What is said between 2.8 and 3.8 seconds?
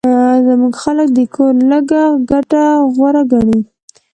غوره ګڼي